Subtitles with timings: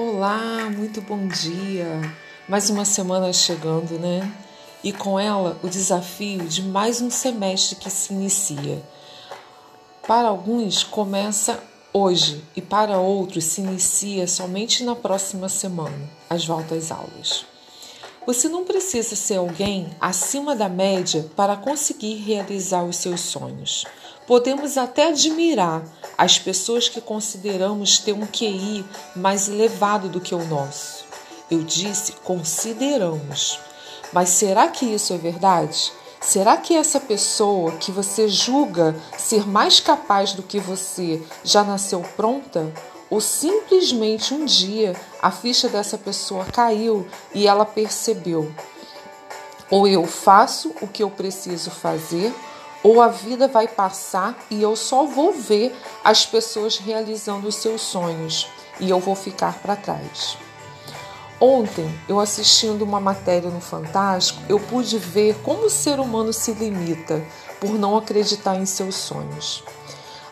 [0.00, 2.00] Olá, muito bom dia.
[2.48, 4.32] Mais uma semana chegando, né?
[4.84, 8.80] E com ela o desafio de mais um semestre que se inicia.
[10.06, 11.60] Para alguns começa
[11.92, 17.46] hoje e para outros se inicia somente na próxima semana, as voltas às aulas.
[18.28, 23.86] Você não precisa ser alguém acima da média para conseguir realizar os seus sonhos.
[24.26, 25.82] Podemos até admirar
[26.18, 28.84] as pessoas que consideramos ter um QI
[29.16, 31.06] mais elevado do que o nosso.
[31.50, 33.58] Eu disse consideramos.
[34.12, 35.90] Mas será que isso é verdade?
[36.20, 42.02] Será que essa pessoa que você julga ser mais capaz do que você já nasceu
[42.14, 42.70] pronta?
[43.10, 48.52] Ou simplesmente um dia a ficha dessa pessoa caiu e ela percebeu?
[49.70, 52.34] Ou eu faço o que eu preciso fazer,
[52.82, 57.80] ou a vida vai passar e eu só vou ver as pessoas realizando os seus
[57.80, 58.46] sonhos
[58.80, 60.36] e eu vou ficar para trás.
[61.40, 66.52] Ontem, eu assistindo uma matéria no Fantástico, eu pude ver como o ser humano se
[66.52, 67.24] limita
[67.60, 69.62] por não acreditar em seus sonhos.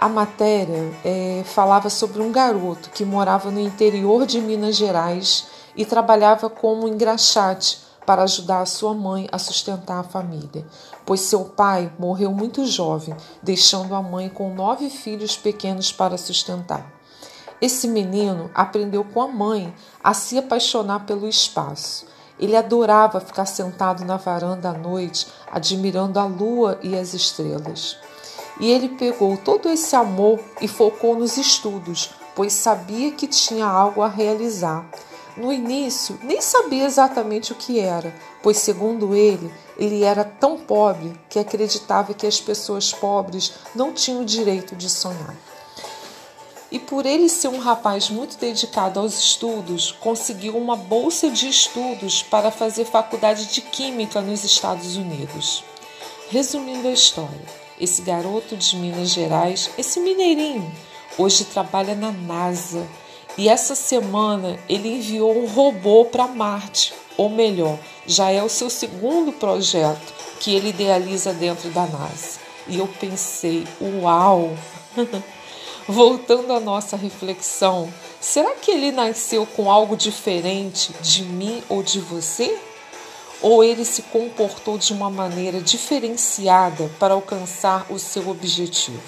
[0.00, 5.84] A matéria é, falava sobre um garoto que morava no interior de Minas Gerais e
[5.84, 10.66] trabalhava como engraxate para ajudar a sua mãe a sustentar a família,
[11.04, 16.90] pois seu pai morreu muito jovem, deixando a mãe com nove filhos pequenos para sustentar.
[17.60, 19.70] Esse menino aprendeu com a mãe
[20.02, 22.06] a se apaixonar pelo espaço.
[22.38, 27.98] Ele adorava ficar sentado na varanda à noite, admirando a lua e as estrelas.
[28.60, 34.02] E ele pegou todo esse amor e focou nos estudos, pois sabia que tinha algo
[34.02, 34.88] a realizar.
[35.36, 41.18] No início, nem sabia exatamente o que era, pois, segundo ele, ele era tão pobre
[41.30, 45.34] que acreditava que as pessoas pobres não tinham o direito de sonhar.
[46.70, 52.22] E por ele ser um rapaz muito dedicado aos estudos, conseguiu uma bolsa de estudos
[52.22, 55.64] para fazer faculdade de Química nos Estados Unidos.
[56.28, 60.70] Resumindo a história, esse garoto de Minas Gerais, esse mineirinho,
[61.16, 62.86] hoje trabalha na NASA
[63.38, 68.68] e essa semana ele enviou um robô para Marte, ou melhor, já é o seu
[68.68, 72.38] segundo projeto que ele idealiza dentro da NASA.
[72.68, 74.56] E eu pensei, uau!
[75.88, 81.98] Voltando à nossa reflexão, será que ele nasceu com algo diferente de mim ou de
[81.98, 82.56] você?
[83.42, 89.02] Ou ele se comportou de uma maneira diferenciada para alcançar o seu objetivo?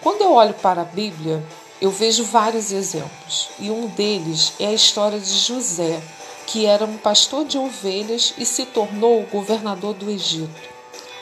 [0.00, 1.44] Quando eu olho para a Bíblia,
[1.80, 6.00] eu vejo vários exemplos, e um deles é a história de José,
[6.46, 10.70] que era um pastor de ovelhas e se tornou governador do Egito.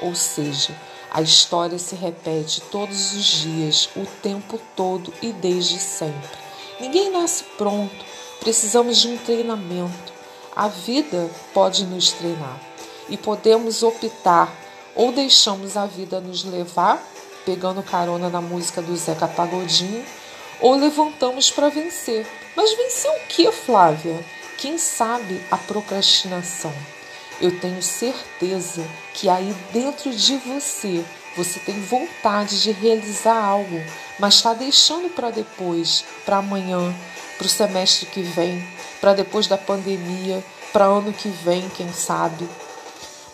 [0.00, 0.76] Ou seja,
[1.10, 6.38] a história se repete todos os dias, o tempo todo e desde sempre.
[6.80, 8.04] Ninguém nasce pronto,
[8.40, 10.17] precisamos de um treinamento.
[10.58, 12.60] A vida pode nos treinar
[13.08, 14.52] e podemos optar
[14.92, 17.00] ou deixamos a vida nos levar,
[17.46, 20.04] pegando carona na música do Zeca Pagodinho,
[20.60, 22.26] ou levantamos para vencer.
[22.56, 24.18] Mas vencer o que, Flávia?
[24.58, 26.74] Quem sabe a procrastinação?
[27.40, 31.04] Eu tenho certeza que aí dentro de você
[31.38, 33.80] você tem vontade de realizar algo,
[34.18, 36.92] mas está deixando para depois, para amanhã,
[37.36, 38.60] para o semestre que vem,
[39.00, 42.48] para depois da pandemia, para ano que vem, quem sabe.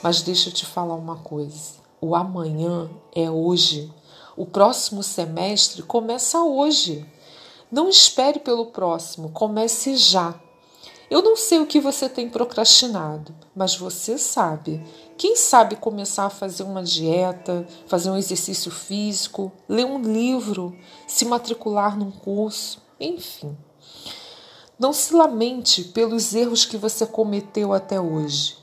[0.02, 3.90] Mas deixa eu te falar uma coisa: o amanhã é hoje.
[4.36, 7.06] O próximo semestre começa hoje.
[7.72, 10.34] Não espere pelo próximo, comece já.
[11.10, 14.82] Eu não sei o que você tem procrastinado, mas você sabe.
[15.18, 20.76] Quem sabe começar a fazer uma dieta, fazer um exercício físico, ler um livro,
[21.06, 23.56] se matricular num curso, enfim.
[24.78, 28.56] Não se lamente pelos erros que você cometeu até hoje.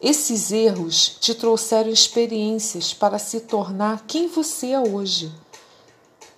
[0.00, 5.32] Esses erros te trouxeram experiências para se tornar quem você é hoje.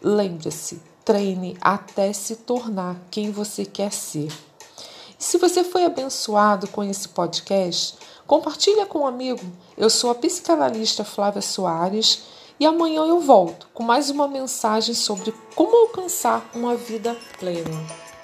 [0.02, 4.32] Lembre-se, treine até se tornar quem você quer ser.
[5.20, 7.94] Se você foi abençoado com esse podcast,
[8.26, 9.44] compartilha com um amigo.
[9.76, 12.22] Eu sou a psicanalista Flávia Soares
[12.58, 18.09] e amanhã eu volto com mais uma mensagem sobre como alcançar uma vida plena.